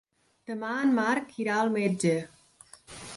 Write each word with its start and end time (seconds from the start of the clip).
Demà 0.51 0.69
en 0.85 0.95
Marc 0.99 1.35
irà 1.43 1.57
al 1.65 1.71
metge. 1.75 2.15